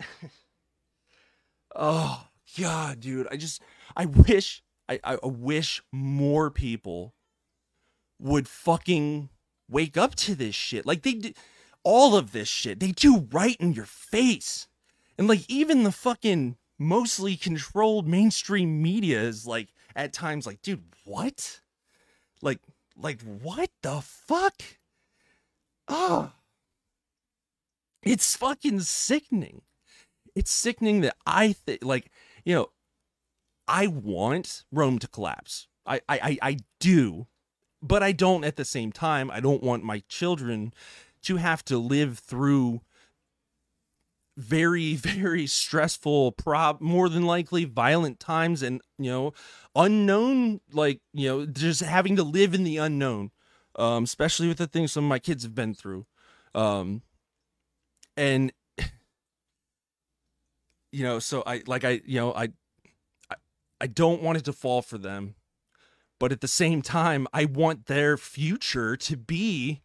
[1.76, 2.28] oh,
[2.58, 3.28] God, dude.
[3.30, 3.60] I just,
[3.96, 7.14] I wish, I, I wish more people
[8.18, 9.28] would fucking
[9.68, 10.86] wake up to this shit.
[10.86, 11.34] Like they
[11.88, 12.80] all of this shit.
[12.80, 14.68] They do right in your face.
[15.16, 20.84] And like even the fucking mostly controlled mainstream media is like at times like, dude,
[21.06, 21.62] what?
[22.42, 22.58] Like
[22.94, 24.62] like what the fuck?
[25.88, 26.32] Oh.
[28.02, 29.62] It's fucking sickening.
[30.34, 32.10] It's sickening that I think like,
[32.44, 32.68] you know,
[33.66, 35.68] I want Rome to collapse.
[35.86, 37.28] I I I do.
[37.80, 39.30] But I don't at the same time.
[39.30, 40.74] I don't want my children
[41.22, 42.80] to have to live through
[44.38, 49.32] very very stressful prob more than likely violent times and you know
[49.74, 53.30] unknown like you know just having to live in the unknown
[53.76, 56.06] um especially with the things some of my kids have been through.
[56.54, 57.02] Um
[58.16, 58.52] and
[60.92, 62.48] you know so i like i you know i
[63.30, 63.34] i,
[63.80, 65.34] I don't want it to fall for them
[66.20, 69.82] but at the same time i want their future to be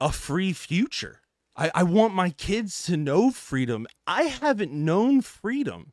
[0.00, 1.20] a free future.
[1.56, 3.86] I, I want my kids to know freedom.
[4.06, 5.92] I haven't known freedom.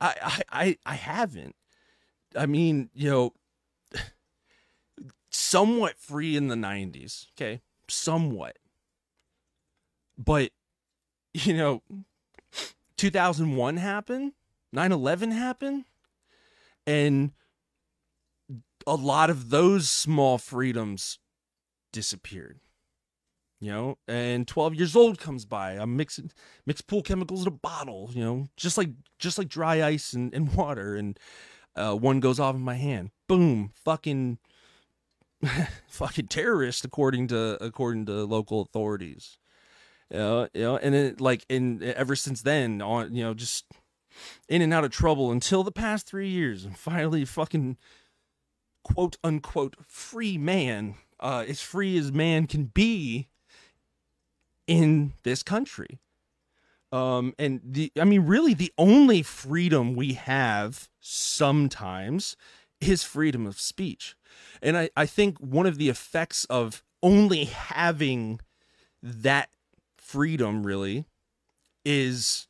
[0.00, 1.56] I, I, I, I haven't.
[2.36, 3.32] I mean, you know,
[5.30, 7.26] somewhat free in the 90s.
[7.36, 7.62] Okay.
[7.88, 8.58] Somewhat.
[10.16, 10.52] But,
[11.34, 11.82] you know,
[12.96, 14.32] 2001 happened,
[14.72, 15.84] 9 11 happened,
[16.86, 17.32] and
[18.86, 21.18] a lot of those small freedoms
[21.92, 22.60] disappeared
[23.60, 26.30] you know and 12 years old comes by i'm mixing
[26.64, 30.32] mix pool chemicals in a bottle you know just like just like dry ice and,
[30.32, 31.18] and water and
[31.78, 33.10] uh, one goes off in my hand.
[33.28, 34.38] Boom fucking
[35.88, 39.38] fucking terrorist according to according to local authorities.
[40.10, 43.66] You know, and it like and ever since then on you know just
[44.48, 46.64] in and out of trouble until the past three years.
[46.64, 47.76] And finally fucking
[48.82, 53.28] quote unquote free man uh as free as man can be
[54.68, 55.98] in this country.
[56.92, 62.36] Um, and the, I mean, really, the only freedom we have sometimes
[62.80, 64.14] is freedom of speech.
[64.62, 68.40] And I, I think one of the effects of only having
[69.02, 69.48] that
[69.96, 71.04] freedom really
[71.84, 72.46] is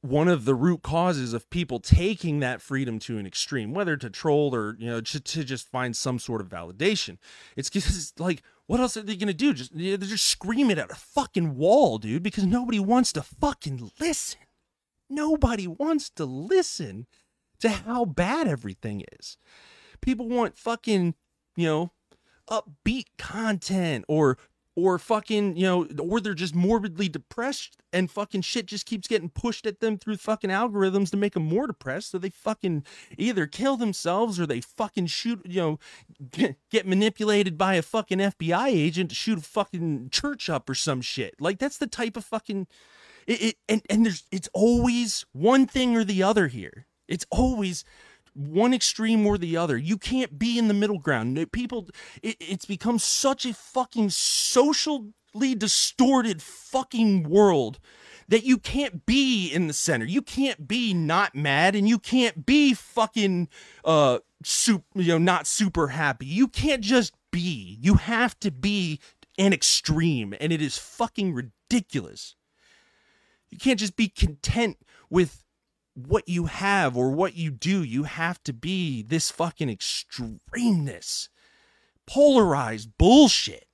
[0.00, 4.08] one of the root causes of people taking that freedom to an extreme, whether to
[4.08, 7.18] troll or you know to, to just find some sort of validation.
[7.56, 9.54] It's like, what else are they gonna do?
[9.54, 14.40] Just they're just screaming at a fucking wall, dude, because nobody wants to fucking listen.
[15.08, 17.06] Nobody wants to listen
[17.60, 19.38] to how bad everything is.
[20.02, 21.14] People want fucking,
[21.56, 21.92] you know,
[22.48, 24.36] upbeat content or
[24.78, 29.28] or fucking, you know, or they're just morbidly depressed and fucking shit just keeps getting
[29.28, 32.12] pushed at them through fucking algorithms to make them more depressed.
[32.12, 32.84] So they fucking
[33.16, 35.78] either kill themselves or they fucking shoot, you know,
[36.70, 41.00] get, manipulated by a fucking FBI agent to shoot a fucking church up or some
[41.00, 41.34] shit.
[41.40, 42.68] Like that's the type of fucking
[43.26, 46.86] it, it and and there's it's always one thing or the other here.
[47.08, 47.84] It's always
[48.38, 49.76] one extreme or the other.
[49.76, 51.50] You can't be in the middle ground.
[51.52, 51.88] People,
[52.22, 57.80] it, it's become such a fucking socially distorted fucking world
[58.28, 60.04] that you can't be in the center.
[60.04, 63.48] You can't be not mad and you can't be fucking
[63.84, 66.26] uh super, you know, not super happy.
[66.26, 67.78] You can't just be.
[67.80, 69.00] You have to be
[69.36, 72.36] an extreme and it is fucking ridiculous.
[73.50, 74.76] You can't just be content
[75.10, 75.44] with
[76.06, 77.82] what you have or what you do.
[77.82, 81.28] You have to be this fucking extremeness,
[82.06, 83.66] polarized bullshit.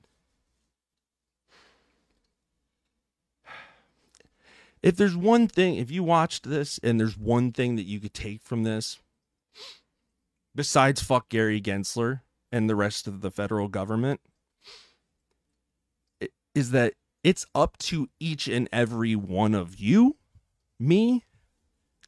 [4.83, 8.13] If there's one thing, if you watched this and there's one thing that you could
[8.13, 8.99] take from this,
[10.55, 12.21] besides fuck Gary Gensler
[12.53, 14.21] and the rest of the federal government,
[16.55, 20.17] is that it's up to each and every one of you,
[20.79, 21.25] me,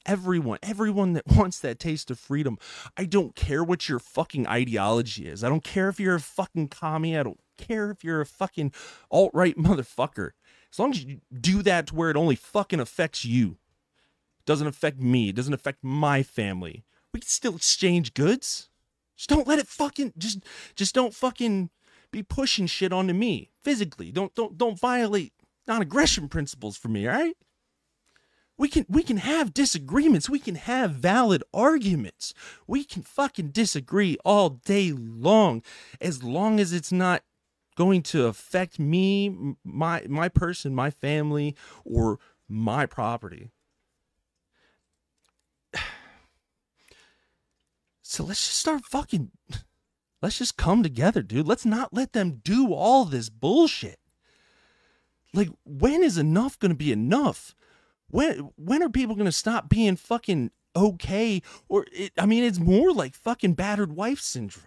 [0.07, 2.59] everyone, everyone that wants that taste of freedom.
[2.97, 5.45] I don't care what your fucking ideology is.
[5.45, 7.19] I don't care if you're a fucking commie.
[7.19, 8.73] I don't care if you're a fucking
[9.11, 10.31] alt right motherfucker.
[10.73, 13.59] As long as you do that to where it only fucking affects you,
[14.39, 16.85] it doesn't affect me, it doesn't affect my family.
[17.13, 18.69] We can still exchange goods.
[19.17, 20.41] Just don't let it fucking just
[20.75, 21.71] just don't fucking
[22.11, 24.13] be pushing shit onto me physically.
[24.13, 25.33] Don't don't don't violate
[25.67, 27.37] non-aggression principles for me, all right?
[28.59, 30.31] We can we can have disagreements.
[30.31, 32.33] We can have valid arguments.
[32.67, 35.63] We can fucking disagree all day long
[36.01, 37.23] as long as it's not
[37.77, 43.51] going to affect me, my my person, my family or my property.
[48.09, 49.31] So let's just start fucking
[50.23, 51.47] let's just come together, dude.
[51.47, 53.99] Let's not let them do all this bullshit.
[55.35, 57.55] Like when is enough going to be enough?
[58.09, 61.43] When when are people going to stop being fucking okay?
[61.69, 64.67] Or it, i mean it's more like fucking battered wife syndrome.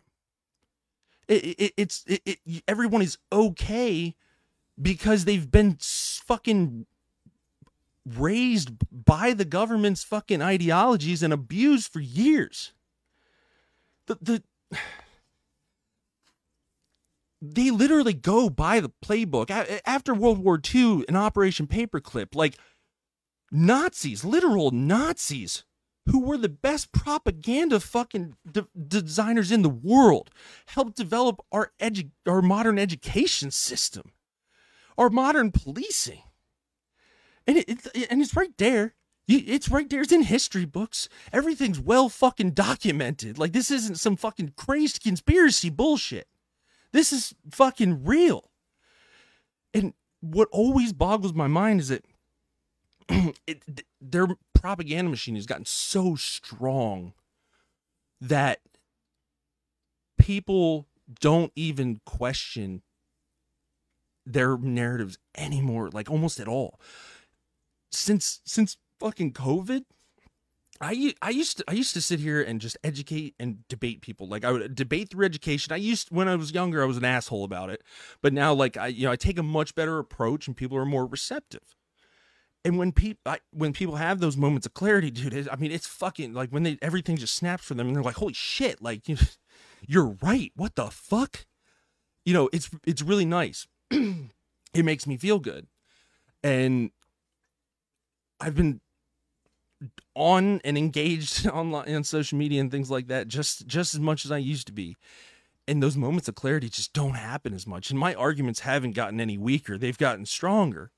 [1.28, 4.16] It, it, it's it, everyone is okay
[4.82, 6.86] because they've been fucking
[8.06, 8.72] raised
[9.06, 12.74] by the government's fucking ideologies and abused for years.
[14.08, 14.44] The the
[17.42, 19.50] they literally go by the playbook.
[19.86, 22.58] After world war ii in operation paperclip like
[23.52, 25.64] Nazis, literal Nazis,
[26.08, 30.30] who were the best propaganda fucking de- designers in the world,
[30.68, 34.12] helped develop our edu- our modern education system,
[34.98, 36.24] our modern policing,
[37.46, 38.96] and it, it and it's right there.
[39.32, 40.02] It's right there.
[40.02, 41.08] It's in history books.
[41.32, 43.38] Everything's well fucking documented.
[43.38, 46.28] Like this isn't some fucking crazy conspiracy bullshit.
[46.94, 48.50] This is fucking real.
[49.72, 52.06] And what always boggles my mind is that
[53.48, 57.14] it, their propaganda machine has gotten so strong
[58.22, 58.60] that
[60.18, 60.88] people
[61.20, 62.84] don't even question
[64.26, 66.80] their narratives anymore like almost at all
[67.92, 69.86] since since fucking covid
[70.82, 74.28] I, I used to I used to sit here and just educate and debate people.
[74.28, 75.74] Like I would debate through education.
[75.74, 77.84] I used when I was younger I was an asshole about it,
[78.22, 80.86] but now like I you know I take a much better approach and people are
[80.86, 81.76] more receptive
[82.66, 86.34] and when people when people have those moments of clarity dude i mean it's fucking
[86.34, 89.02] like when they everything just snaps for them and they're like holy shit like
[89.88, 91.46] you're right what the fuck?
[92.26, 93.68] You know it's it's really nice.
[94.72, 95.66] It makes me feel good.
[96.44, 96.92] And
[98.40, 98.82] i've been
[100.16, 104.26] on and engaged online on social media and things like that just just as much
[104.26, 104.96] as i used to be.
[105.68, 107.90] And those moments of clarity just don't happen as much.
[107.90, 110.92] And my arguments haven't gotten any weaker; they've gotten stronger,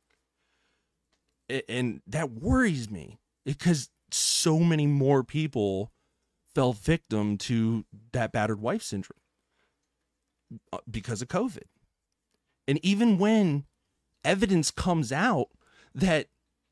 [1.68, 5.92] and that worries me because so many more people
[6.54, 9.20] fell victim to that battered wife syndrome
[10.74, 11.64] uh, because of COVID.
[12.68, 13.66] And even when
[14.24, 15.48] evidence comes out
[15.94, 16.28] that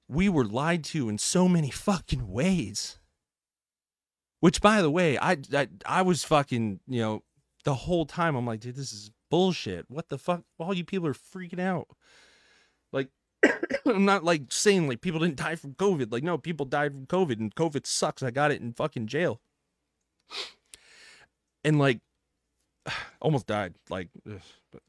[0.08, 2.98] we were lied to in so many fucking ways.
[4.40, 7.24] Which, by the way, I, I I was fucking you know
[7.66, 9.86] the whole time I'm like, dude, this is bullshit.
[9.90, 10.44] What the fuck?
[10.58, 11.88] All you people are freaking out.
[13.86, 16.12] I'm not like saying like people didn't die from COVID.
[16.12, 18.24] Like, no, people died from COVID, and COVID sucks.
[18.24, 19.42] I got it in fucking jail,
[21.64, 22.00] and like,
[23.22, 23.76] almost died.
[23.90, 24.42] Like, ugh,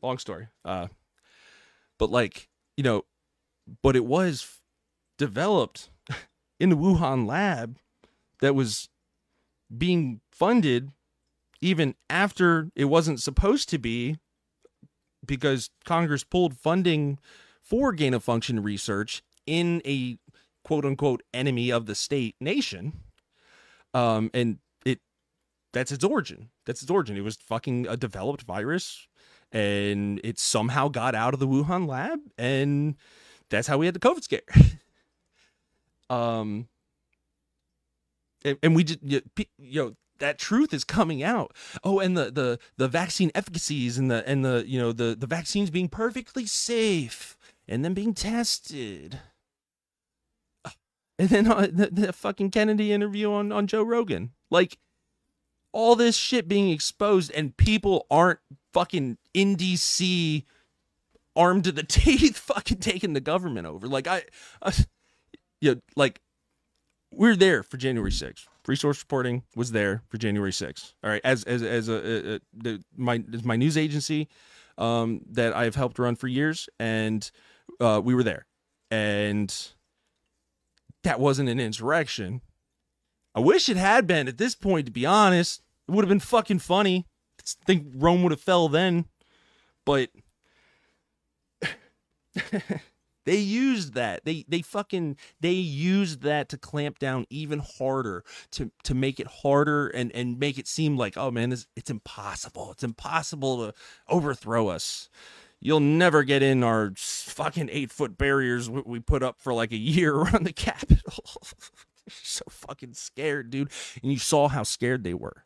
[0.03, 0.49] long story.
[0.65, 0.89] Uh,
[1.99, 3.05] but like, you know,
[3.83, 4.61] but it was
[5.19, 5.91] developed
[6.61, 7.77] in the Wuhan lab
[8.41, 8.89] that was
[9.77, 10.91] being funded
[11.61, 14.17] even after it wasn't supposed to be
[15.25, 17.19] because Congress pulled funding
[17.71, 20.19] for gain of function research in a
[20.65, 22.93] quote unquote enemy of the state nation.
[23.95, 25.01] Um, and it
[25.73, 26.51] that's its origin.
[26.67, 27.17] That's its origin.
[27.17, 29.07] It was fucking a developed virus
[29.53, 32.97] and it somehow got out of the Wuhan lab and
[33.49, 34.43] that's how we had the COVID scare.
[36.11, 36.67] Um,
[38.45, 39.23] and, and we just you,
[39.59, 41.55] you know that truth is coming out.
[41.83, 45.27] Oh, and the the the vaccine efficacies and the and the you know the the
[45.27, 47.37] vaccines being perfectly safe
[47.71, 49.21] and then being tested.
[51.19, 54.79] And then uh, the, the fucking Kennedy interview on on Joe Rogan, like
[55.73, 58.41] all this shit being exposed, and people aren't
[58.73, 60.45] fucking in DC
[61.37, 63.87] armed to the teeth, fucking taking the government over.
[63.87, 64.25] Like I,
[64.63, 64.73] I
[65.61, 66.23] you know, like
[67.13, 68.47] we're there for January 6th.
[68.65, 70.95] Free source reporting was there for January 6th.
[71.05, 74.29] All right, as as as a, a, a the, my my news agency
[74.79, 77.31] um, that I've helped run for years, and
[77.81, 78.47] uh, we were there,
[78.91, 79.55] and
[81.05, 82.43] that wasn't an insurrection.
[83.35, 84.87] I wish it had been at this point.
[84.87, 87.07] To be honest, it would have been fucking funny.
[87.39, 89.07] I think Rome would have fell then,
[89.85, 90.11] but
[93.27, 94.25] They used that.
[94.25, 99.27] They they fucking they used that to clamp down even harder to to make it
[99.27, 102.73] harder and and make it seem like oh man this it's impossible.
[102.73, 103.75] It's impossible to
[104.09, 105.11] overthrow us.
[105.61, 109.77] You'll never get in our fucking eight foot barriers we put up for like a
[109.77, 111.25] year around the Capitol.
[112.09, 113.71] so fucking scared, dude.
[114.03, 115.45] And you saw how scared they were.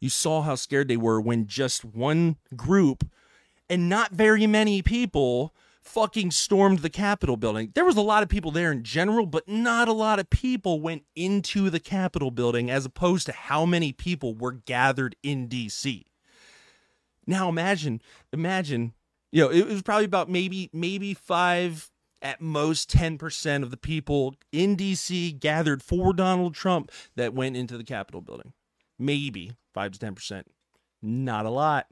[0.00, 3.06] You saw how scared they were when just one group
[3.68, 7.70] and not very many people fucking stormed the Capitol building.
[7.74, 10.80] There was a lot of people there in general, but not a lot of people
[10.80, 16.04] went into the Capitol building as opposed to how many people were gathered in DC.
[17.26, 18.00] Now imagine,
[18.32, 18.94] imagine,
[19.34, 21.90] you know, it was probably about maybe maybe 5
[22.22, 27.76] at most 10% of the people in DC gathered for Donald Trump that went into
[27.76, 28.52] the Capitol building.
[28.96, 30.44] Maybe 5 to 10%.
[31.02, 31.86] Not a lot.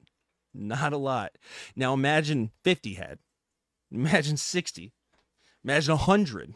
[0.55, 1.33] Not a lot.
[1.75, 3.19] Now imagine 50 had
[3.91, 4.93] Imagine 60.
[5.65, 6.55] Imagine 100.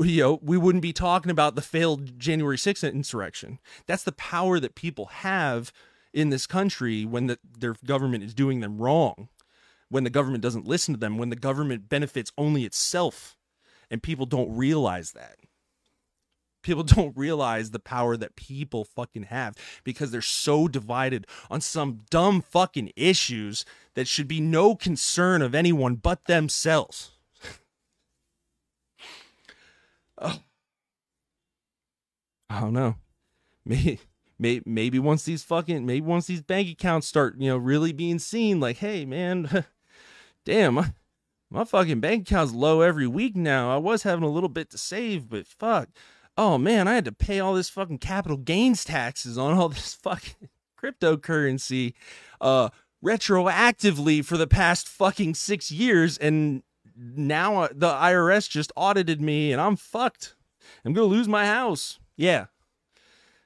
[0.00, 3.60] You know, we wouldn't be talking about the failed January 6th insurrection.
[3.86, 5.72] That's the power that people have
[6.12, 9.28] in this country when the, their government is doing them wrong,
[9.88, 13.36] when the government doesn't listen to them, when the government benefits only itself.
[13.90, 15.36] And people don't realize that
[16.64, 19.54] people don't realize the power that people fucking have
[19.84, 23.64] because they're so divided on some dumb fucking issues
[23.94, 27.12] that should be no concern of anyone but themselves.
[30.18, 30.40] oh.
[32.50, 32.96] I don't know.
[33.64, 34.00] Maybe,
[34.38, 38.18] maybe maybe once these fucking maybe once these bank accounts start, you know, really being
[38.18, 39.64] seen like, "Hey, man,
[40.44, 40.74] damn,
[41.50, 43.72] my, fucking bank account's low every week now.
[43.72, 45.88] I was having a little bit to save, but fuck
[46.36, 49.94] oh man, I had to pay all this fucking capital gains taxes on all this
[49.94, 50.48] fucking
[50.80, 51.94] cryptocurrency
[52.40, 52.68] uh
[53.02, 56.62] retroactively for the past fucking 6 years and
[56.96, 60.36] now uh, the IRS just audited me and I'm fucked.
[60.84, 61.98] I'm going to lose my house.
[62.16, 62.46] Yeah.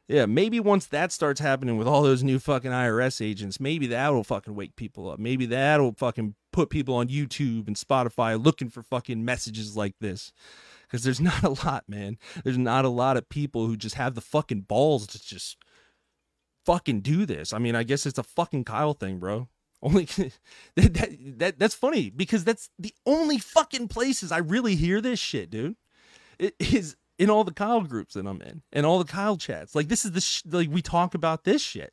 [0.09, 4.25] Yeah, maybe once that starts happening with all those new fucking IRS agents, maybe that'll
[4.25, 5.19] fucking wake people up.
[5.19, 10.33] Maybe that'll fucking put people on YouTube and Spotify looking for fucking messages like this
[10.87, 12.17] because there's not a lot, man.
[12.43, 15.59] There's not a lot of people who just have the fucking balls to just
[16.65, 17.53] fucking do this.
[17.53, 19.49] I mean, I guess it's a fucking Kyle thing, bro.
[19.83, 20.05] Only
[20.75, 25.21] that, that, that that's funny because that's the only fucking places I really hear this
[25.21, 25.77] shit, dude.
[26.37, 29.75] It is in all the Kyle groups that I'm in and all the Kyle chats.
[29.75, 31.93] Like this is the sh- like we talk about this shit.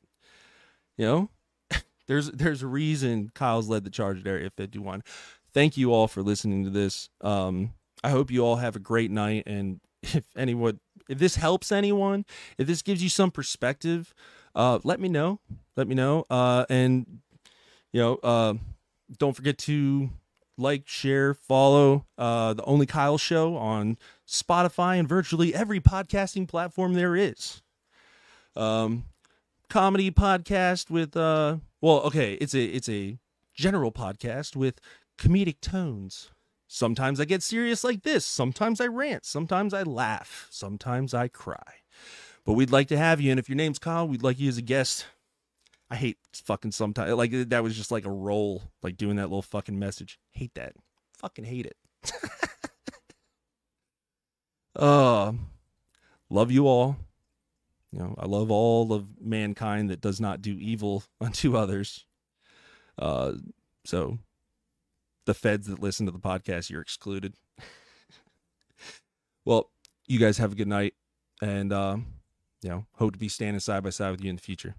[0.98, 1.30] You know?
[2.08, 5.04] There's there's a reason Kyle's led the charge at Area 51.
[5.54, 7.10] Thank you all for listening to this.
[7.22, 7.74] Um,
[8.04, 9.44] I hope you all have a great night.
[9.48, 12.26] And if anyone, if this helps anyone,
[12.58, 14.14] if this gives you some perspective,
[14.54, 15.40] uh, let me know.
[15.76, 16.26] Let me know.
[16.30, 17.22] Uh, and
[17.92, 18.54] you know, uh,
[19.18, 20.12] don't forget to
[20.58, 23.98] like, share, follow uh, the Only Kyle Show on
[24.28, 27.62] Spotify and virtually every podcasting platform there is.
[28.56, 29.06] Um,
[29.70, 33.18] comedy podcast with uh, well, okay, it's a it's a
[33.54, 34.80] general podcast with
[35.18, 36.32] comedic tones.
[36.68, 38.26] Sometimes I get serious like this.
[38.26, 39.26] Sometimes I rant.
[39.26, 40.48] Sometimes I laugh.
[40.50, 41.82] Sometimes I cry.
[42.44, 44.58] But we'd like to have you, and if your name's Kyle, we'd like you as
[44.58, 45.06] a guest.
[45.90, 49.42] I hate fucking sometimes like that was just like a roll, like doing that little
[49.42, 50.20] fucking message.
[50.32, 50.74] Hate that.
[51.20, 51.78] Fucking hate it.
[54.76, 55.34] uh
[56.30, 56.98] love you all.
[57.92, 62.06] You know, I love all of mankind that does not do evil unto others.
[62.98, 63.34] Uh
[63.86, 64.20] so
[65.26, 67.34] the feds that listen to the podcast, you're excluded.
[69.46, 69.70] well,
[70.08, 70.94] you guys have a good night
[71.42, 72.06] and um,
[72.62, 74.76] you know, hope to be standing side by side with you in the future.